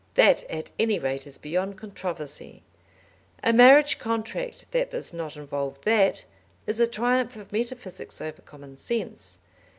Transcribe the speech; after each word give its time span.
That, 0.15 0.41
at 0.49 0.71
any 0.79 0.97
rate, 0.97 1.27
is 1.27 1.37
beyond 1.37 1.77
controversy; 1.77 2.63
a 3.43 3.53
marriage 3.53 3.99
contract 3.99 4.65
that 4.71 4.89
does 4.89 5.13
not 5.13 5.37
involve 5.37 5.79
that, 5.81 6.25
is 6.65 6.79
a 6.79 6.87
triumph 6.87 7.35
of 7.35 7.51
metaphysics 7.53 8.19
over 8.19 8.41
common 8.41 8.77
sense. 8.77 9.37